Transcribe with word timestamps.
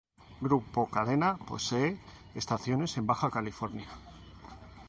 Grupo 0.47 0.89
Cadena 0.89 1.37
posee 1.37 1.95
estaciones 2.33 2.97
en 2.97 3.05
Baja 3.05 3.29
California. 3.29 3.85